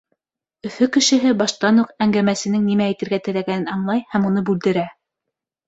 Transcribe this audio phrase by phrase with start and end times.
[0.69, 4.91] Өфө кешеһе баштан уҡ әңгәмәсенең нимә әйтергә теләгәнен аңлай һәм уны бүлдерә.